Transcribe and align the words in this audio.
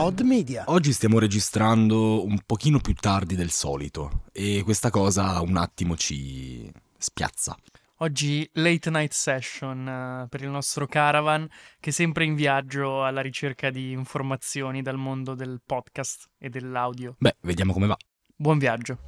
Odd 0.00 0.20
Media. 0.20 0.62
Oggi 0.68 0.92
stiamo 0.92 1.18
registrando 1.18 2.24
un 2.24 2.38
pochino 2.46 2.78
più 2.78 2.94
tardi 2.94 3.34
del 3.34 3.50
solito 3.50 4.22
e 4.30 4.62
questa 4.62 4.90
cosa 4.90 5.40
un 5.40 5.56
attimo 5.56 5.96
ci 5.96 6.70
spiazza. 6.96 7.56
Oggi 7.96 8.48
late 8.52 8.90
night 8.90 9.10
session 9.10 10.22
uh, 10.24 10.28
per 10.28 10.42
il 10.42 10.50
nostro 10.50 10.86
caravan 10.86 11.48
che 11.80 11.90
è 11.90 11.92
sempre 11.92 12.24
in 12.24 12.36
viaggio 12.36 13.04
alla 13.04 13.20
ricerca 13.20 13.70
di 13.70 13.90
informazioni 13.90 14.82
dal 14.82 14.96
mondo 14.96 15.34
del 15.34 15.60
podcast 15.66 16.28
e 16.38 16.48
dell'audio. 16.48 17.16
Beh, 17.18 17.34
vediamo 17.40 17.72
come 17.72 17.88
va. 17.88 17.96
Buon 18.36 18.58
viaggio. 18.58 18.98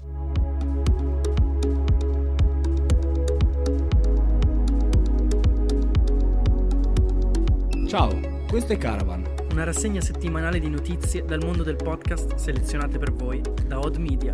Ciao, 7.86 8.44
questo 8.48 8.72
è 8.72 8.76
Caravan. 8.76 9.29
Una 9.60 9.72
rassegna 9.72 10.00
settimanale 10.00 10.58
di 10.58 10.70
notizie 10.70 11.22
dal 11.22 11.44
mondo 11.44 11.62
del 11.62 11.76
podcast 11.76 12.36
selezionate 12.36 12.96
per 12.96 13.12
voi 13.12 13.42
da 13.66 13.78
Odd 13.78 13.96
Media. 13.96 14.32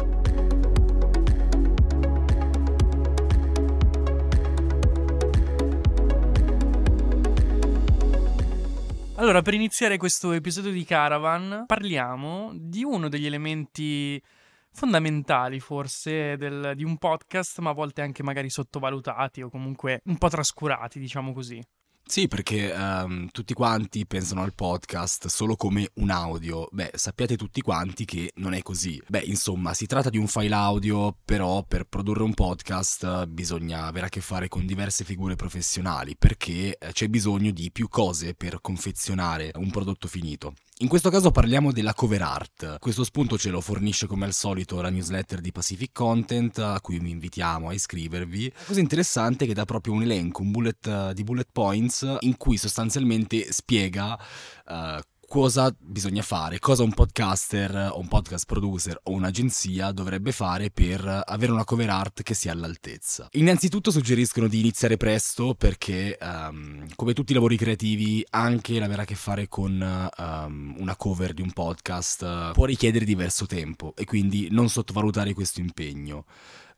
Allora, 9.17 9.43
per 9.43 9.55
iniziare 9.55 9.97
questo 9.97 10.31
episodio 10.31 10.71
di 10.71 10.85
Caravan, 10.85 11.65
parliamo 11.67 12.53
di 12.55 12.85
uno 12.85 13.09
degli 13.09 13.27
elementi 13.27 14.23
fondamentali 14.71 15.59
forse 15.59 16.37
del, 16.37 16.75
di 16.77 16.85
un 16.85 16.99
podcast, 16.99 17.59
ma 17.59 17.71
a 17.71 17.75
volte 17.75 18.01
anche 18.01 18.23
magari 18.23 18.49
sottovalutati 18.49 19.43
o 19.43 19.51
comunque 19.51 20.03
un 20.05 20.19
po' 20.19 20.29
trascurati, 20.29 21.01
diciamo 21.01 21.33
così. 21.33 21.61
Sì, 22.09 22.29
perché 22.29 22.71
um, 22.71 23.29
tutti 23.33 23.53
quanti 23.53 24.07
pensano 24.07 24.43
al 24.43 24.55
podcast 24.55 25.27
solo 25.27 25.57
come 25.57 25.91
un 25.95 26.11
audio. 26.11 26.69
Beh, 26.71 26.93
sappiate 26.95 27.37
tutti 27.37 27.61
quanti 27.61 28.05
che 28.05 28.31
non 28.37 28.55
è 28.55 28.63
così. 28.63 29.03
Beh, 29.09 29.25
insomma, 29.25 29.75
si 29.75 29.87
tratta 29.87 30.09
di 30.09 30.17
un 30.17 30.29
file 30.29 30.55
audio, 30.55 31.17
però 31.25 31.65
per 31.65 31.85
produrre 31.85 32.23
un 32.23 32.33
podcast 32.33 33.27
bisogna 33.27 33.87
avere 33.87 34.07
a 34.07 34.09
che 34.09 34.21
fare 34.21 34.47
con 34.47 34.67
diverse 34.67 35.03
figure 35.03 35.35
professionali, 35.35 36.15
perché 36.17 36.79
eh, 36.79 36.93
c'è 36.93 37.09
bisogno 37.09 37.51
di 37.51 37.73
più 37.73 37.89
cose 37.89 38.35
per 38.35 38.61
confezionare 38.61 39.51
un 39.57 39.73
prodotto 39.73 40.07
finito. 40.07 40.55
In 40.81 40.89
questo 40.89 41.09
caso 41.09 41.31
parliamo 41.31 41.73
della 41.73 41.95
cover 41.95 42.21
art. 42.21 42.79
Questo 42.79 43.03
spunto 43.03 43.39
ce 43.39 43.49
lo 43.49 43.63
fornisce 43.63 44.07
come 44.07 44.27
al 44.27 44.35
solito 44.35 44.81
la 44.83 44.91
newsletter 44.91 45.41
di 45.41 45.51
Pacific 45.51 45.91
Content, 45.91 46.59
a 46.59 46.79
cui 46.83 46.99
vi 46.99 47.11
invitiamo 47.11 47.71
a 47.71 47.73
iscrivervi. 47.73 48.53
La 48.55 48.65
cosa 48.67 48.81
interessante 48.81 49.45
è 49.45 49.47
che 49.49 49.55
dà 49.55 49.65
proprio 49.65 49.95
un 49.95 50.03
elenco, 50.03 50.43
un 50.43 50.51
bullet 50.51 51.13
di 51.13 51.25
bullet 51.25 51.49
points 51.51 51.96
in 52.21 52.37
cui 52.37 52.57
sostanzialmente 52.57 53.53
spiega 53.53 54.19
uh, 54.67 55.01
cosa 55.27 55.75
bisogna 55.79 56.23
fare, 56.23 56.59
cosa 56.59 56.83
un 56.83 56.95
podcaster 56.95 57.91
o 57.93 57.99
un 57.99 58.09
podcast 58.09 58.47
producer 58.47 58.99
o 59.05 59.13
un'agenzia 59.13 59.91
dovrebbe 59.93 60.33
fare 60.33 60.71
per 60.71 61.23
avere 61.27 61.53
una 61.53 61.65
cover 61.65 61.91
art 61.91 62.23
che 62.23 62.35
sia 62.35 62.53
all'altezza. 62.53 63.29
Innanzitutto 63.33 63.91
suggeriscono 63.91 64.47
di 64.47 64.61
iniziare 64.61 64.97
presto 64.97 65.55
perché 65.55 66.17
um, 66.21 66.87
come 66.95 67.13
tutti 67.13 67.33
i 67.33 67.35
lavori 67.35 67.57
creativi 67.57 68.25
anche 68.31 68.79
l'avere 68.79 69.03
a 69.03 69.05
che 69.05 69.17
fare 69.17 69.49
con 69.49 70.11
um, 70.17 70.75
una 70.79 70.97
cover 70.97 71.35
di 71.35 71.43
un 71.43 71.53
podcast 71.53 72.23
uh, 72.23 72.53
può 72.53 72.65
richiedere 72.65 73.05
diverso 73.05 73.47
tempo 73.47 73.95
e 73.97 74.05
quindi 74.05 74.49
non 74.51 74.69
sottovalutare 74.69 75.35
questo 75.35 75.61
impegno. 75.61 76.25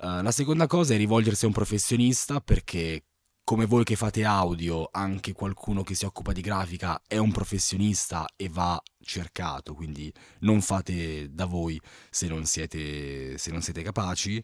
Uh, 0.00 0.22
la 0.22 0.30
seconda 0.30 0.66
cosa 0.66 0.94
è 0.94 0.96
rivolgersi 0.96 1.44
a 1.44 1.48
un 1.48 1.54
professionista 1.54 2.40
perché 2.40 3.02
come 3.48 3.64
voi 3.64 3.82
che 3.82 3.96
fate 3.96 4.26
audio, 4.26 4.90
anche 4.92 5.32
qualcuno 5.32 5.82
che 5.82 5.94
si 5.94 6.04
occupa 6.04 6.32
di 6.32 6.42
grafica 6.42 7.00
è 7.06 7.16
un 7.16 7.32
professionista 7.32 8.26
e 8.36 8.50
va 8.50 8.78
cercato, 9.02 9.74
quindi 9.74 10.12
non 10.40 10.60
fate 10.60 11.28
da 11.32 11.46
voi 11.46 11.80
se 12.10 12.26
non 12.26 12.44
siete, 12.44 13.38
se 13.38 13.50
non 13.50 13.62
siete 13.62 13.82
capaci. 13.82 14.42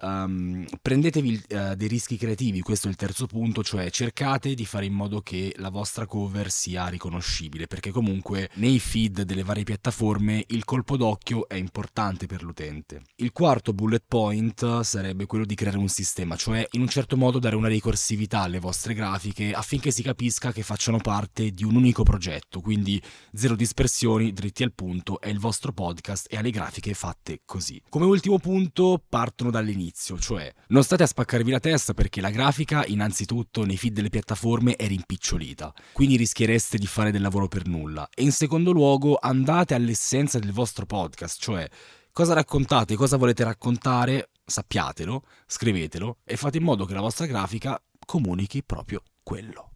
Um, 0.00 0.64
prendetevi 0.80 1.42
uh, 1.48 1.74
dei 1.74 1.88
rischi 1.88 2.16
creativi, 2.16 2.60
questo 2.60 2.86
è 2.86 2.90
il 2.90 2.96
terzo 2.96 3.26
punto, 3.26 3.62
cioè 3.62 3.90
cercate 3.90 4.54
di 4.54 4.64
fare 4.64 4.86
in 4.86 4.92
modo 4.92 5.20
che 5.20 5.54
la 5.56 5.70
vostra 5.70 6.06
cover 6.06 6.50
sia 6.50 6.88
riconoscibile, 6.88 7.66
perché 7.66 7.90
comunque 7.90 8.50
nei 8.54 8.78
feed 8.78 9.22
delle 9.22 9.42
varie 9.42 9.64
piattaforme 9.64 10.44
il 10.48 10.64
colpo 10.64 10.96
d'occhio 10.96 11.48
è 11.48 11.54
importante 11.54 12.26
per 12.26 12.42
l'utente. 12.42 13.02
Il 13.16 13.32
quarto 13.32 13.72
bullet 13.72 14.04
point 14.06 14.80
sarebbe 14.80 15.26
quello 15.26 15.44
di 15.44 15.54
creare 15.54 15.78
un 15.78 15.88
sistema, 15.88 16.36
cioè 16.36 16.66
in 16.72 16.82
un 16.82 16.88
certo 16.88 17.16
modo 17.16 17.38
dare 17.38 17.56
una 17.56 17.68
ricorsività 17.68 18.42
alle 18.42 18.58
vostre 18.60 18.94
grafiche 18.94 19.52
affinché 19.52 19.90
si 19.90 20.02
capisca 20.02 20.52
che 20.52 20.62
facciano 20.62 20.98
parte 20.98 21.50
di 21.50 21.64
un 21.64 21.74
unico 21.76 22.02
progetto, 22.02 22.60
quindi 22.60 23.00
zero 23.32 23.56
dispersioni, 23.94 24.32
dritti 24.32 24.64
al 24.64 24.72
punto, 24.72 25.20
è 25.20 25.28
il 25.28 25.38
vostro 25.38 25.72
podcast 25.72 26.26
e 26.28 26.36
ha 26.36 26.40
le 26.40 26.50
grafiche 26.50 26.94
fatte 26.94 27.42
così. 27.44 27.80
Come 27.88 28.06
ultimo 28.06 28.38
punto 28.38 29.00
partono 29.08 29.50
dall'inizio, 29.50 30.18
cioè 30.18 30.52
non 30.68 30.82
state 30.82 31.04
a 31.04 31.06
spaccarvi 31.06 31.50
la 31.50 31.60
testa 31.60 31.94
perché 31.94 32.20
la 32.20 32.30
grafica 32.30 32.84
innanzitutto 32.86 33.64
nei 33.64 33.76
feed 33.76 33.92
delle 33.92 34.08
piattaforme 34.08 34.74
è 34.74 34.88
rimpicciolita, 34.88 35.72
quindi 35.92 36.16
rischiereste 36.16 36.76
di 36.76 36.86
fare 36.86 37.12
del 37.12 37.22
lavoro 37.22 37.46
per 37.46 37.66
nulla 37.66 38.08
e 38.12 38.24
in 38.24 38.32
secondo 38.32 38.72
luogo 38.72 39.16
andate 39.16 39.74
all'essenza 39.74 40.40
del 40.40 40.52
vostro 40.52 40.86
podcast, 40.86 41.40
cioè 41.40 41.68
cosa 42.10 42.34
raccontate, 42.34 42.96
cosa 42.96 43.16
volete 43.16 43.44
raccontare, 43.44 44.30
sappiatelo, 44.44 45.22
scrivetelo 45.46 46.18
e 46.24 46.36
fate 46.36 46.58
in 46.58 46.64
modo 46.64 46.84
che 46.84 46.94
la 46.94 47.00
vostra 47.00 47.26
grafica 47.26 47.80
comunichi 48.04 48.64
proprio 48.64 49.02
quello. 49.22 49.73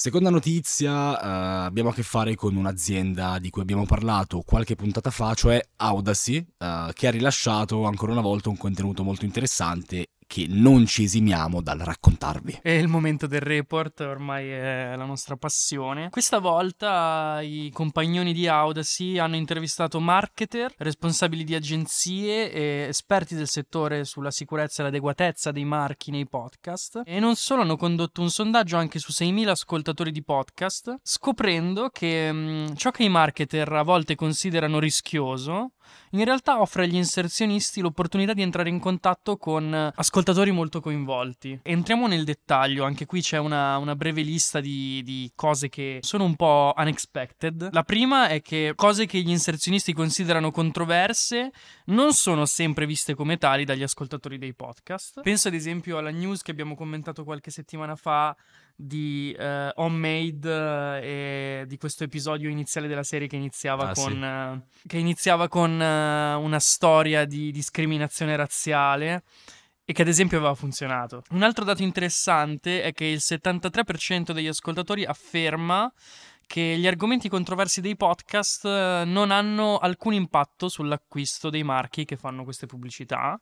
Seconda 0.00 0.30
notizia, 0.30 1.10
uh, 1.10 1.66
abbiamo 1.66 1.90
a 1.90 1.92
che 1.92 2.02
fare 2.02 2.34
con 2.34 2.56
un'azienda 2.56 3.38
di 3.38 3.50
cui 3.50 3.60
abbiamo 3.60 3.84
parlato 3.84 4.40
qualche 4.40 4.74
puntata 4.74 5.10
fa, 5.10 5.34
cioè 5.34 5.62
Audacy, 5.76 6.38
uh, 6.56 6.90
che 6.94 7.06
ha 7.06 7.10
rilasciato 7.10 7.84
ancora 7.84 8.12
una 8.12 8.22
volta 8.22 8.48
un 8.48 8.56
contenuto 8.56 9.04
molto 9.04 9.26
interessante 9.26 10.06
che 10.30 10.46
non 10.48 10.86
ci 10.86 11.02
esimiamo 11.02 11.60
dal 11.60 11.80
raccontarvi. 11.80 12.60
È 12.62 12.70
il 12.70 12.86
momento 12.86 13.26
del 13.26 13.40
report, 13.40 13.98
ormai 13.98 14.48
è 14.48 14.94
la 14.94 15.04
nostra 15.04 15.36
passione. 15.36 16.08
Questa 16.08 16.38
volta 16.38 17.40
i 17.42 17.68
compagnoni 17.72 18.32
di 18.32 18.46
Audacy 18.46 19.18
hanno 19.18 19.34
intervistato 19.34 19.98
marketer, 19.98 20.72
responsabili 20.78 21.42
di 21.42 21.56
agenzie 21.56 22.52
e 22.52 22.62
esperti 22.88 23.34
del 23.34 23.48
settore 23.48 24.04
sulla 24.04 24.30
sicurezza 24.30 24.82
e 24.82 24.84
l'adeguatezza 24.84 25.50
dei 25.50 25.64
marchi 25.64 26.12
nei 26.12 26.28
podcast 26.28 27.02
e 27.04 27.18
non 27.18 27.34
solo 27.34 27.62
hanno 27.62 27.76
condotto 27.76 28.20
un 28.20 28.30
sondaggio 28.30 28.76
anche 28.76 29.00
su 29.00 29.10
6.000 29.10 29.48
ascoltatori 29.48 30.12
di 30.12 30.22
podcast, 30.22 30.94
scoprendo 31.02 31.88
che 31.88 32.30
mh, 32.30 32.38
mm, 32.38 32.74
ciò 32.76 32.92
che 32.92 33.02
i 33.02 33.08
marketer 33.08 33.72
a 33.72 33.82
volte 33.82 34.14
considerano 34.14 34.78
rischioso 34.78 35.72
in 36.10 36.24
realtà 36.24 36.60
offre 36.60 36.84
agli 36.84 36.96
inserzionisti 36.96 37.80
l'opportunità 37.80 38.32
di 38.32 38.42
entrare 38.42 38.68
in 38.68 38.78
contatto 38.78 39.36
con 39.36 39.92
ascoltatori 39.94 40.28
ascoltatori 40.30 40.50
molto 40.50 40.80
coinvolti. 40.80 41.60
Entriamo 41.62 42.06
nel 42.06 42.24
dettaglio, 42.24 42.84
anche 42.84 43.06
qui 43.06 43.20
c'è 43.20 43.38
una, 43.38 43.76
una 43.78 43.96
breve 43.96 44.22
lista 44.22 44.60
di, 44.60 45.02
di, 45.04 45.30
cose 45.34 45.68
che 45.68 45.98
sono 46.02 46.24
un 46.24 46.36
po' 46.36 46.72
unexpected. 46.76 47.70
La 47.72 47.82
prima 47.82 48.28
è 48.28 48.40
che 48.42 48.72
cose 48.76 49.06
che 49.06 49.20
gli 49.20 49.30
inserzionisti 49.30 49.92
considerano 49.92 50.50
controverse 50.50 51.50
non 51.86 52.12
sono 52.12 52.46
sempre 52.46 52.86
viste 52.86 53.14
come 53.14 53.36
tali 53.36 53.64
dagli 53.64 53.82
ascoltatori 53.82 54.38
dei 54.38 54.54
podcast. 54.54 55.22
Penso 55.22 55.48
ad 55.48 55.54
esempio 55.54 55.98
alla 55.98 56.10
news 56.10 56.42
che 56.42 56.50
abbiamo 56.50 56.74
commentato 56.74 57.24
qualche 57.24 57.50
settimana 57.50 57.96
fa 57.96 58.36
di 58.80 59.36
uh, 59.38 59.68
Homemade 59.74 60.48
uh, 60.48 61.04
e 61.04 61.64
di 61.66 61.76
questo 61.76 62.04
episodio 62.04 62.48
iniziale 62.48 62.88
della 62.88 63.02
serie 63.02 63.28
che 63.28 63.36
iniziava 63.36 63.90
ah, 63.90 63.94
con, 63.94 64.12
sì. 64.12 64.86
uh, 64.86 64.88
che 64.88 64.98
iniziava 64.98 65.48
con 65.48 65.70
una 65.72 66.58
storia 66.58 67.24
di 67.24 67.50
discriminazione 67.50 68.36
razziale 68.36 69.22
e 69.84 69.92
che 69.92 70.02
ad 70.02 70.08
esempio 70.08 70.38
aveva 70.38 70.54
funzionato. 70.54 71.22
Un 71.30 71.42
altro 71.42 71.64
dato 71.64 71.82
interessante 71.82 72.82
è 72.82 72.92
che 72.92 73.06
il 73.06 73.20
73% 73.20 74.32
degli 74.32 74.46
ascoltatori 74.46 75.04
afferma 75.04 75.92
che 76.46 76.76
gli 76.78 76.86
argomenti 76.86 77.28
controversi 77.28 77.80
dei 77.80 77.96
podcast 77.96 78.64
eh, 78.64 79.02
non 79.06 79.30
hanno 79.30 79.78
alcun 79.78 80.14
impatto 80.14 80.68
sull'acquisto 80.68 81.48
dei 81.48 81.62
marchi 81.62 82.04
che 82.04 82.16
fanno 82.16 82.44
queste 82.44 82.66
pubblicità 82.66 83.40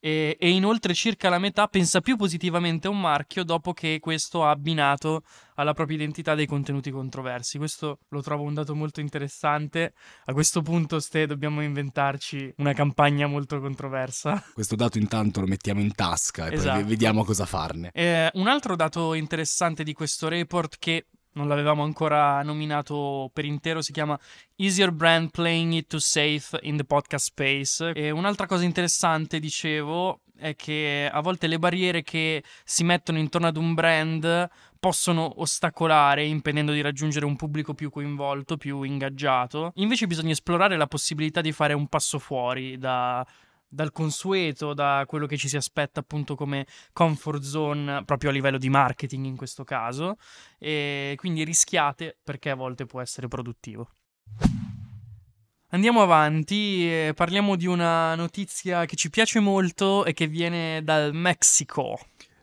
e, 0.00 0.36
e, 0.38 0.50
inoltre 0.50 0.94
circa 0.94 1.28
la 1.28 1.38
metà 1.38 1.66
pensa 1.66 2.00
più 2.00 2.16
positivamente 2.16 2.86
a 2.86 2.90
un 2.90 3.00
marchio 3.00 3.44
dopo 3.44 3.72
che 3.72 3.98
questo 4.00 4.44
ha 4.44 4.50
abbinato 4.50 5.22
alla 5.54 5.74
propria 5.74 5.96
identità 5.96 6.34
dei 6.34 6.46
contenuti 6.46 6.90
controversi. 6.90 7.58
Questo 7.58 7.98
lo 8.08 8.22
trovo 8.22 8.44
un 8.44 8.54
dato 8.54 8.74
molto 8.74 9.00
interessante. 9.00 9.92
A 10.26 10.32
questo 10.32 10.62
punto, 10.62 11.00
Ste, 11.00 11.26
dobbiamo 11.26 11.62
inventarci 11.62 12.54
una 12.58 12.72
campagna 12.72 13.26
molto 13.26 13.60
controversa. 13.60 14.42
Questo 14.54 14.76
dato 14.76 14.98
intanto 14.98 15.40
lo 15.40 15.46
mettiamo 15.46 15.80
in 15.80 15.94
tasca 15.94 16.48
e 16.48 16.54
esatto. 16.54 16.80
poi 16.80 16.88
vediamo 16.88 17.24
cosa 17.24 17.44
farne. 17.44 17.90
Eh, 17.92 18.30
un 18.34 18.46
altro 18.46 18.76
dato 18.76 19.14
interessante 19.14 19.82
di 19.82 19.92
questo 19.92 20.28
report 20.28 20.76
che 20.78 21.06
non 21.32 21.48
l'avevamo 21.48 21.82
ancora 21.82 22.42
nominato 22.42 23.30
per 23.32 23.44
intero, 23.44 23.82
si 23.82 23.92
chiama 23.92 24.18
Is 24.56 24.78
Your 24.78 24.90
Brand 24.92 25.30
Playing 25.30 25.72
It 25.72 25.86
Too 25.88 26.00
Safe 26.00 26.58
in 26.62 26.76
the 26.76 26.84
Podcast 26.84 27.26
Space? 27.26 27.92
E 27.92 28.10
un'altra 28.10 28.46
cosa 28.46 28.64
interessante, 28.64 29.38
dicevo, 29.38 30.20
è 30.36 30.54
che 30.54 31.08
a 31.12 31.20
volte 31.20 31.46
le 31.46 31.58
barriere 31.58 32.02
che 32.02 32.42
si 32.64 32.84
mettono 32.84 33.18
intorno 33.18 33.48
ad 33.48 33.56
un 33.56 33.74
brand 33.74 34.48
possono 34.78 35.40
ostacolare, 35.40 36.24
impedendo 36.24 36.72
di 36.72 36.80
raggiungere 36.80 37.26
un 37.26 37.36
pubblico 37.36 37.74
più 37.74 37.90
coinvolto, 37.90 38.56
più 38.56 38.82
ingaggiato. 38.82 39.72
Invece 39.76 40.06
bisogna 40.06 40.32
esplorare 40.32 40.76
la 40.76 40.86
possibilità 40.86 41.40
di 41.40 41.52
fare 41.52 41.72
un 41.72 41.88
passo 41.88 42.18
fuori 42.18 42.78
da, 42.78 43.26
dal 43.68 43.92
consueto, 43.92 44.72
da 44.72 45.04
quello 45.06 45.26
che 45.26 45.36
ci 45.36 45.48
si 45.48 45.56
aspetta 45.56 46.00
appunto 46.00 46.34
come 46.34 46.66
comfort 46.92 47.42
zone 47.42 48.04
proprio 48.04 48.30
a 48.30 48.32
livello 48.32 48.58
di 48.58 48.70
marketing 48.70 49.26
in 49.26 49.36
questo 49.36 49.64
caso 49.64 50.16
e 50.58 51.14
quindi 51.16 51.44
rischiate 51.44 52.18
perché 52.22 52.50
a 52.50 52.54
volte 52.54 52.86
può 52.86 53.00
essere 53.00 53.28
produttivo. 53.28 53.90
Andiamo 55.70 56.00
avanti 56.00 57.12
parliamo 57.14 57.54
di 57.54 57.66
una 57.66 58.14
notizia 58.14 58.86
che 58.86 58.96
ci 58.96 59.10
piace 59.10 59.38
molto 59.38 60.06
e 60.06 60.14
che 60.14 60.26
viene 60.26 60.82
dal 60.82 61.12
Messico. 61.12 61.98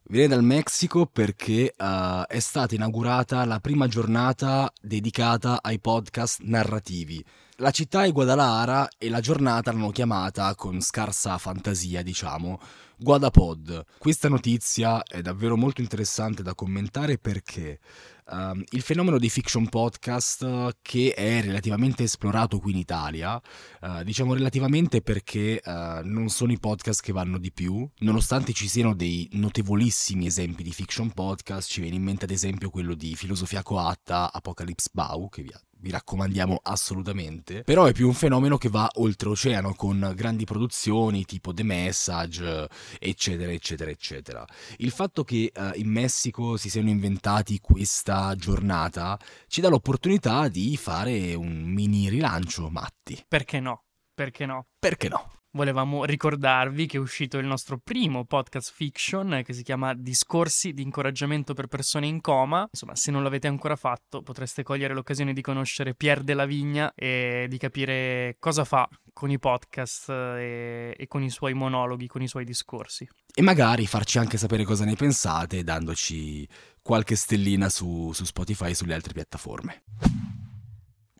Viene 0.08 0.28
dal 0.28 0.44
Messico 0.44 1.08
perché 1.08 1.74
uh, 1.76 2.22
è 2.28 2.38
stata 2.38 2.76
inaugurata 2.76 3.44
la 3.46 3.60
prima 3.60 3.88
giornata 3.88 4.72
dedicata 4.80 5.64
ai 5.64 5.80
podcast 5.80 6.42
narrativi. 6.42 7.26
La 7.60 7.72
città 7.72 8.04
è 8.04 8.12
Guadalajara 8.12 8.90
e 8.98 9.08
la 9.08 9.22
giornata 9.22 9.72
l'hanno 9.72 9.90
chiamata, 9.90 10.54
con 10.56 10.82
scarsa 10.82 11.38
fantasia 11.38 12.04
diciamo, 12.04 12.60
Guadapod. 12.98 13.86
Questa 13.98 14.30
notizia 14.30 15.04
è 15.04 15.22
davvero 15.22 15.58
molto 15.58 15.82
interessante 15.82 16.44
da 16.44 16.56
commentare 16.56 17.18
perché 17.18 17.80
uh, 18.28 18.62
il 18.70 18.82
fenomeno 18.82 19.18
dei 19.18 19.30
fiction 19.30 19.68
podcast 19.68 20.78
che 20.82 21.14
è 21.14 21.42
relativamente 21.42 22.04
esplorato 22.04 22.60
qui 22.60 22.72
in 22.72 22.78
Italia, 22.78 23.42
uh, 23.82 24.04
diciamo 24.04 24.34
relativamente 24.34 25.02
perché 25.02 25.62
uh, 25.64 25.72
non 26.04 26.30
sono 26.30 26.52
i 26.52 26.60
podcast 26.60 27.02
che 27.02 27.12
vanno 27.12 27.38
di 27.38 27.52
più, 27.52 27.88
nonostante 28.00 28.54
ci 28.54 28.68
siano 28.68 28.96
dei 28.96 29.28
notevolissimi 29.34 30.26
esempi 30.26 30.64
di 30.64 30.72
fiction 30.72 31.12
podcast, 31.12 31.70
ci 31.70 31.82
viene 31.82 31.98
in 31.98 32.04
mente 32.04 32.26
ad 32.26 32.32
esempio 32.32 32.70
quello 32.70 32.94
di 32.94 33.16
Filosofia 33.16 33.62
Coatta, 33.62 34.32
Apocalypse 34.32 34.90
Bau, 34.94 35.30
che 35.30 35.42
vi 35.42 35.52
vi 35.86 35.92
raccomandiamo 35.92 36.62
assolutamente. 36.64 37.64
Però 37.64 37.86
è 37.86 37.94
più 37.94 38.08
un 38.08 38.16
fenomeno 38.16 38.58
che 38.58 38.70
va 38.70 38.90
oltreoceano 38.92 39.76
con 39.76 40.14
grandi 40.16 40.44
produzioni 40.44 41.26
tipo 41.26 41.54
The 41.54 41.64
Message, 41.64 42.68
eccetera, 43.00 43.52
eccetera, 43.52 43.90
eccetera. 43.90 44.46
Il 44.78 44.92
fatto 44.92 45.24
che 45.24 45.52
uh, 45.54 45.72
in 45.76 45.90
Messico 45.90 46.58
si 46.58 46.70
siano 46.70 46.90
inventati 46.90 47.60
questa 47.60 48.36
giornata 48.36 49.20
ci 49.48 49.62
dà 49.62 49.70
l'opportunità 49.70 50.48
di 50.48 50.78
fare 50.78 51.34
un 51.34 51.62
mini 51.64 52.10
rilancio, 52.10 52.70
Matti. 52.70 53.26
Perché 53.28 53.60
no? 53.60 53.84
Perché 54.14 54.46
no? 54.46 54.68
Perché 54.80 55.10
no? 55.10 55.32
Volevamo 55.56 56.04
ricordarvi 56.04 56.86
che 56.86 56.98
è 56.98 57.00
uscito 57.00 57.38
il 57.38 57.46
nostro 57.46 57.80
primo 57.84 58.26
podcast 58.26 58.72
fiction 58.74 59.42
che 59.44 59.54
si 59.54 59.64
chiama 59.64 59.94
Discorsi 59.94 60.74
di 60.74 60.84
incoraggiamento 60.84 61.54
per 61.54 61.68
persone 61.68 62.08
in 62.08 62.22
coma. 62.22 62.68
Insomma, 62.70 62.96
se 62.96 63.12
non 63.12 63.24
l'avete 63.24 63.48
ancora 63.48 63.76
fatto, 63.76 64.22
potreste 64.22 64.64
cogliere 64.64 64.94
l'occasione 64.94 65.34
di 65.34 65.42
conoscere 65.42 65.96
Pierre 65.96 66.24
della 66.24 66.46
Vigna 66.46 66.94
e 66.94 67.48
di 67.50 67.58
capire 67.58 68.36
cosa 68.40 68.64
fa 68.64 68.88
con 69.14 69.32
i 69.32 69.40
podcast 69.40 70.10
e, 70.10 70.94
e 70.98 71.08
con 71.08 71.24
i 71.24 71.30
suoi 71.30 71.54
monologhi, 71.54 72.08
con 72.08 72.22
i 72.22 72.28
suoi 72.28 72.44
discorsi. 72.44 73.08
E 73.34 73.42
magari 73.42 73.88
farci 73.88 74.18
anche 74.18 74.38
sapere 74.38 74.66
cosa 74.66 74.86
ne 74.86 74.96
pensate 74.96 75.64
dandoci 75.64 76.48
qualche 76.82 77.16
stellina 77.16 77.70
su, 77.70 78.12
su 78.14 78.26
Spotify 78.26 78.72
e 78.72 78.76
sulle 78.76 78.94
altre 78.94 79.14
piattaforme. 79.14 79.84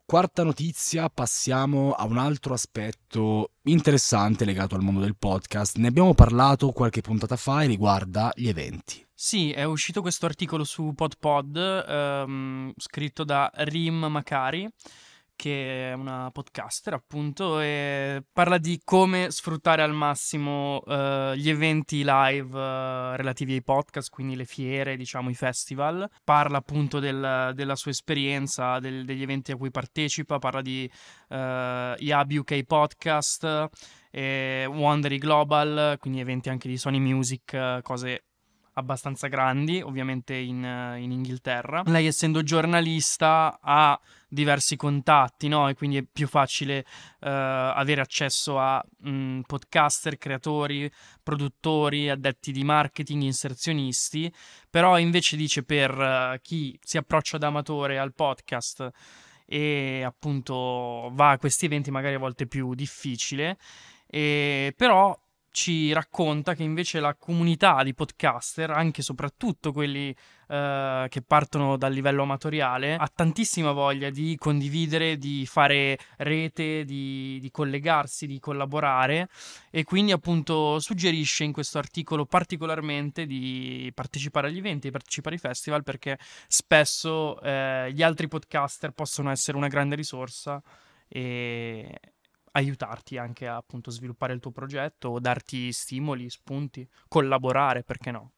Quarta 0.08 0.44
notizia, 0.44 1.08
passiamo 1.08 1.90
a 1.90 2.04
un 2.04 2.16
altro 2.16 2.54
aspetto 2.54 3.54
interessante 3.64 4.44
legato 4.44 4.76
al 4.76 4.82
mondo 4.82 5.00
del 5.00 5.16
podcast. 5.16 5.78
Ne 5.78 5.88
abbiamo 5.88 6.14
parlato 6.14 6.70
qualche 6.70 7.00
puntata 7.00 7.34
fa 7.34 7.64
e 7.64 7.66
riguarda 7.66 8.30
gli 8.36 8.46
eventi. 8.46 9.04
Sì, 9.12 9.50
è 9.50 9.64
uscito 9.64 10.02
questo 10.02 10.26
articolo 10.26 10.62
su 10.62 10.92
PodPod 10.94 11.56
ehm, 11.56 12.72
scritto 12.76 13.24
da 13.24 13.50
Rim 13.52 14.04
Macari 14.04 14.70
che 15.36 15.90
è 15.90 15.92
una 15.92 16.30
podcaster 16.32 16.94
appunto 16.94 17.60
e 17.60 18.24
parla 18.32 18.58
di 18.58 18.80
come 18.82 19.30
sfruttare 19.30 19.82
al 19.82 19.92
massimo 19.92 20.82
uh, 20.84 21.34
gli 21.34 21.48
eventi 21.48 22.02
live 22.04 22.48
uh, 22.48 23.14
relativi 23.14 23.52
ai 23.52 23.62
podcast, 23.62 24.10
quindi 24.10 24.34
le 24.34 24.46
fiere, 24.46 24.96
diciamo 24.96 25.30
i 25.30 25.34
festival. 25.34 26.08
Parla 26.24 26.58
appunto 26.58 26.98
del, 26.98 27.52
della 27.54 27.76
sua 27.76 27.90
esperienza, 27.90 28.80
del, 28.80 29.04
degli 29.04 29.22
eventi 29.22 29.52
a 29.52 29.56
cui 29.56 29.70
partecipa, 29.70 30.38
parla 30.38 30.62
di 30.62 30.90
uh, 31.28 31.34
Yab 31.36 32.30
UK 32.30 32.62
Podcast, 32.64 33.68
e 34.10 34.64
Wondery 34.66 35.18
Global, 35.18 35.98
quindi 36.00 36.20
eventi 36.20 36.48
anche 36.48 36.68
di 36.68 36.78
Sony 36.78 36.98
Music, 36.98 37.80
cose 37.82 38.24
abbastanza 38.78 39.26
grandi, 39.28 39.80
ovviamente 39.80 40.34
in, 40.34 40.58
in, 40.98 41.10
Inghilterra. 41.10 41.82
Lei, 41.86 42.06
essendo 42.06 42.42
giornalista, 42.42 43.58
ha 43.60 43.98
diversi 44.28 44.76
contatti, 44.76 45.48
no? 45.48 45.68
E 45.68 45.74
quindi 45.74 45.96
è 45.98 46.02
più 46.02 46.28
facile 46.28 46.80
uh, 46.80 46.84
avere 47.20 48.00
accesso 48.00 48.58
a 48.58 48.84
mh, 48.98 49.40
podcaster, 49.46 50.18
creatori, 50.18 50.90
produttori, 51.22 52.10
addetti 52.10 52.52
di 52.52 52.64
marketing, 52.64 53.22
inserzionisti. 53.22 54.32
Però 54.68 54.98
invece 54.98 55.36
dice 55.36 55.62
per 55.62 55.96
uh, 55.96 56.38
chi 56.42 56.78
si 56.82 56.98
approccia 56.98 57.38
da 57.38 57.46
amatore 57.46 57.98
al 57.98 58.14
podcast 58.14 58.90
e 59.46 60.02
appunto 60.04 61.10
va 61.12 61.30
a 61.30 61.38
questi 61.38 61.66
eventi 61.66 61.90
magari 61.90 62.16
a 62.16 62.18
volte 62.18 62.46
più 62.46 62.74
difficile. 62.74 63.56
E, 64.06 64.74
però 64.76 65.18
ci 65.56 65.90
racconta 65.94 66.54
che 66.54 66.62
invece 66.62 67.00
la 67.00 67.14
comunità 67.14 67.82
di 67.82 67.94
podcaster, 67.94 68.70
anche 68.70 69.00
e 69.00 69.02
soprattutto 69.02 69.72
quelli 69.72 70.10
uh, 70.10 71.08
che 71.08 71.22
partono 71.26 71.78
dal 71.78 71.94
livello 71.94 72.24
amatoriale, 72.24 72.94
ha 72.94 73.10
tantissima 73.12 73.72
voglia 73.72 74.10
di 74.10 74.36
condividere, 74.36 75.16
di 75.16 75.46
fare 75.46 75.98
rete, 76.18 76.84
di, 76.84 77.38
di 77.40 77.50
collegarsi, 77.50 78.26
di 78.26 78.38
collaborare 78.38 79.30
e 79.70 79.82
quindi 79.84 80.12
appunto 80.12 80.78
suggerisce 80.78 81.44
in 81.44 81.52
questo 81.52 81.78
articolo 81.78 82.26
particolarmente 82.26 83.24
di 83.24 83.90
partecipare 83.94 84.48
agli 84.48 84.58
eventi, 84.58 84.88
di 84.88 84.92
partecipare 84.92 85.36
ai 85.36 85.40
festival 85.40 85.82
perché 85.82 86.18
spesso 86.48 87.38
uh, 87.40 87.88
gli 87.88 88.02
altri 88.02 88.28
podcaster 88.28 88.90
possono 88.90 89.30
essere 89.30 89.56
una 89.56 89.68
grande 89.68 89.94
risorsa 89.94 90.62
e 91.08 91.98
aiutarti 92.56 93.18
anche 93.18 93.46
a 93.46 93.56
appunto 93.56 93.90
sviluppare 93.90 94.32
il 94.32 94.40
tuo 94.40 94.50
progetto 94.50 95.18
darti 95.18 95.72
stimoli, 95.72 96.28
spunti, 96.30 96.88
collaborare, 97.06 97.82
perché 97.82 98.10
no? 98.10 98.32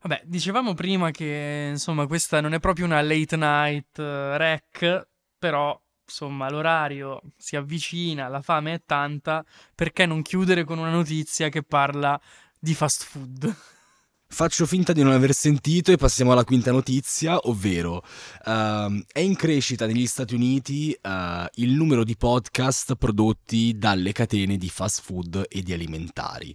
Vabbè, 0.00 0.22
dicevamo 0.24 0.74
prima 0.74 1.10
che 1.10 1.68
insomma 1.70 2.06
questa 2.06 2.40
non 2.40 2.52
è 2.54 2.60
proprio 2.60 2.84
una 2.84 3.02
late 3.02 3.36
night 3.36 3.98
uh, 3.98 4.36
rec, 4.36 5.08
però 5.36 5.78
insomma 6.04 6.48
l'orario 6.48 7.20
si 7.36 7.56
avvicina, 7.56 8.28
la 8.28 8.40
fame 8.40 8.74
è 8.74 8.82
tanta, 8.84 9.44
perché 9.74 10.06
non 10.06 10.22
chiudere 10.22 10.64
con 10.64 10.78
una 10.78 10.90
notizia 10.90 11.48
che 11.48 11.62
parla 11.62 12.20
di 12.58 12.74
fast 12.74 13.04
food? 13.04 13.56
Faccio 14.30 14.66
finta 14.66 14.92
di 14.92 15.02
non 15.02 15.12
aver 15.12 15.32
sentito 15.32 15.90
e 15.90 15.96
passiamo 15.96 16.32
alla 16.32 16.44
quinta 16.44 16.70
notizia, 16.70 17.38
ovvero 17.44 18.04
uh, 18.44 19.02
è 19.10 19.20
in 19.20 19.34
crescita 19.34 19.86
negli 19.86 20.06
Stati 20.06 20.34
Uniti 20.34 20.96
uh, 21.00 21.46
il 21.54 21.72
numero 21.72 22.04
di 22.04 22.14
podcast 22.14 22.94
prodotti 22.96 23.76
dalle 23.78 24.12
catene 24.12 24.58
di 24.58 24.68
fast 24.68 25.00
food 25.00 25.46
e 25.48 25.62
di 25.62 25.72
alimentari. 25.72 26.54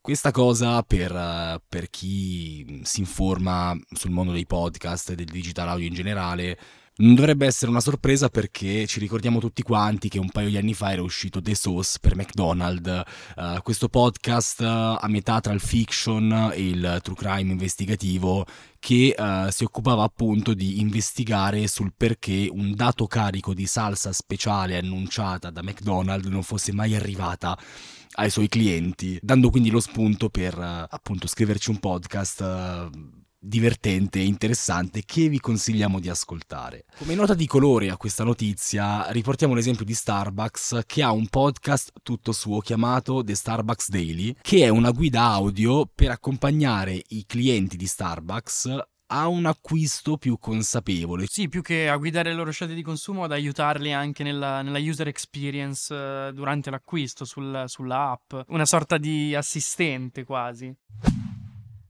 Questa 0.00 0.32
cosa 0.32 0.82
per, 0.82 1.12
uh, 1.14 1.62
per 1.66 1.88
chi 1.88 2.80
si 2.82 3.00
informa 3.00 3.78
sul 3.92 4.10
mondo 4.10 4.32
dei 4.32 4.44
podcast 4.44 5.10
e 5.10 5.14
del 5.14 5.26
digital 5.26 5.68
audio 5.68 5.86
in 5.86 5.94
generale 5.94 6.58
non 6.96 7.16
dovrebbe 7.16 7.46
essere 7.46 7.70
una 7.70 7.80
sorpresa 7.80 8.28
perché 8.28 8.86
ci 8.86 9.00
ricordiamo 9.00 9.40
tutti 9.40 9.62
quanti 9.62 10.08
che 10.08 10.20
un 10.20 10.30
paio 10.30 10.48
di 10.48 10.56
anni 10.56 10.74
fa 10.74 10.92
era 10.92 11.02
uscito 11.02 11.42
The 11.42 11.54
Sauce 11.54 11.98
per 12.00 12.14
McDonald's, 12.14 13.02
uh, 13.36 13.60
questo 13.62 13.88
podcast 13.88 14.60
uh, 14.60 14.64
a 15.00 15.06
metà 15.08 15.40
tra 15.40 15.52
il 15.52 15.60
fiction 15.60 16.52
e 16.54 16.68
il 16.68 17.00
true 17.02 17.16
crime 17.16 17.50
investigativo 17.50 18.46
che 18.78 19.12
uh, 19.18 19.50
si 19.50 19.64
occupava 19.64 20.04
appunto 20.04 20.54
di 20.54 20.78
investigare 20.78 21.66
sul 21.66 21.92
perché 21.96 22.48
un 22.52 22.74
dato 22.74 23.06
carico 23.06 23.54
di 23.54 23.66
salsa 23.66 24.12
speciale 24.12 24.76
annunciata 24.76 25.50
da 25.50 25.62
McDonald's 25.62 26.28
non 26.28 26.44
fosse 26.44 26.72
mai 26.72 26.94
arrivata 26.94 27.58
ai 28.16 28.30
suoi 28.30 28.46
clienti, 28.46 29.18
dando 29.20 29.50
quindi 29.50 29.70
lo 29.70 29.80
spunto 29.80 30.28
per 30.28 30.56
appunto 30.56 31.26
scriverci 31.26 31.70
un 31.70 31.80
podcast 31.80 33.23
divertente 33.44 34.18
e 34.18 34.24
interessante 34.24 35.02
che 35.04 35.28
vi 35.28 35.38
consigliamo 35.38 36.00
di 36.00 36.08
ascoltare. 36.08 36.84
Come 36.96 37.14
nota 37.14 37.34
di 37.34 37.46
colore 37.46 37.90
a 37.90 37.96
questa 37.96 38.24
notizia, 38.24 39.10
riportiamo 39.10 39.54
l'esempio 39.54 39.84
di 39.84 39.94
Starbucks 39.94 40.80
che 40.86 41.02
ha 41.02 41.12
un 41.12 41.28
podcast 41.28 41.92
tutto 42.02 42.32
suo 42.32 42.60
chiamato 42.60 43.22
The 43.22 43.34
Starbucks 43.34 43.90
Daily, 43.90 44.34
che 44.40 44.64
è 44.64 44.68
una 44.68 44.90
guida 44.90 45.22
audio 45.22 45.88
per 45.92 46.10
accompagnare 46.10 47.02
i 47.08 47.24
clienti 47.26 47.76
di 47.76 47.86
Starbucks 47.86 48.78
a 49.08 49.28
un 49.28 49.46
acquisto 49.46 50.16
più 50.16 50.38
consapevole. 50.38 51.26
Sì, 51.28 51.48
più 51.48 51.62
che 51.62 51.88
a 51.88 51.96
guidare 51.96 52.30
le 52.30 52.36
loro 52.36 52.50
scelte 52.50 52.74
di 52.74 52.82
consumo, 52.82 53.24
ad 53.24 53.32
aiutarli 53.32 53.92
anche 53.92 54.22
nella, 54.22 54.62
nella 54.62 54.78
user 54.78 55.08
experience 55.08 55.92
uh, 55.94 56.32
durante 56.32 56.70
l'acquisto 56.70 57.24
sul, 57.24 57.64
sulla 57.66 58.10
app, 58.10 58.48
una 58.48 58.64
sorta 58.64 58.96
di 58.96 59.34
assistente 59.34 60.24
quasi. 60.24 60.74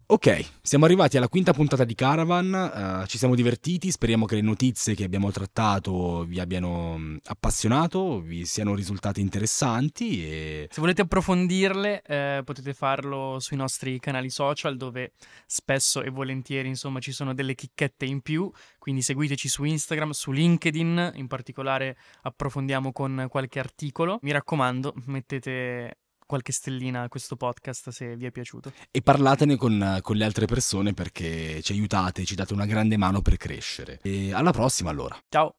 Ok, 0.06 0.50
siamo 0.60 0.84
arrivati 0.84 1.16
alla 1.16 1.28
quinta 1.28 1.54
puntata 1.54 1.82
di 1.84 1.94
Caravan, 1.94 3.02
uh, 3.02 3.06
ci 3.06 3.16
siamo 3.16 3.34
divertiti, 3.34 3.90
speriamo 3.90 4.26
che 4.26 4.34
le 4.34 4.42
notizie 4.42 4.94
che 4.94 5.02
abbiamo 5.02 5.30
trattato 5.30 6.24
vi 6.24 6.40
abbiano 6.40 6.98
mm, 6.98 7.16
appassionato, 7.24 8.20
vi 8.20 8.44
siano 8.44 8.74
risultate 8.74 9.22
interessanti 9.22 10.22
e... 10.26 10.68
Se 10.70 10.82
volete 10.82 11.00
approfondirle 11.00 12.02
eh, 12.02 12.42
potete 12.44 12.74
farlo 12.74 13.38
sui 13.40 13.56
nostri 13.56 13.98
canali 13.98 14.28
social 14.28 14.76
dove 14.76 15.12
spesso 15.46 16.02
e 16.02 16.10
volentieri 16.10 16.68
insomma 16.68 17.00
ci 17.00 17.12
sono 17.12 17.32
delle 17.32 17.54
chicchette 17.54 18.04
in 18.04 18.20
più, 18.20 18.52
quindi 18.76 19.00
seguiteci 19.00 19.48
su 19.48 19.64
Instagram, 19.64 20.10
su 20.10 20.32
LinkedIn, 20.32 21.12
in 21.14 21.26
particolare 21.28 21.96
approfondiamo 22.20 22.92
con 22.92 23.26
qualche 23.30 23.58
articolo. 23.58 24.18
Mi 24.20 24.32
raccomando, 24.32 24.92
mettete 25.06 25.96
qualche 26.34 26.50
stellina 26.50 27.02
a 27.02 27.08
questo 27.08 27.36
podcast 27.36 27.90
se 27.90 28.16
vi 28.16 28.26
è 28.26 28.32
piaciuto. 28.32 28.72
E 28.90 29.02
parlatene 29.02 29.54
con, 29.54 30.00
con 30.02 30.16
le 30.16 30.24
altre 30.24 30.46
persone 30.46 30.92
perché 30.92 31.62
ci 31.62 31.70
aiutate, 31.70 32.24
ci 32.24 32.34
date 32.34 32.52
una 32.52 32.66
grande 32.66 32.96
mano 32.96 33.22
per 33.22 33.36
crescere. 33.36 34.00
E 34.02 34.32
alla 34.32 34.50
prossima 34.50 34.90
allora. 34.90 35.16
Ciao! 35.28 35.52